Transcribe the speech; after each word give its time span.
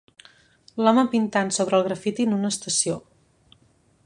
L'home 0.87 1.03
pintant 1.11 1.53
sobre 1.59 1.79
el 1.81 1.87
graffiti 1.89 2.29
en 2.31 2.35
una 2.41 2.53
estació. 2.57 3.01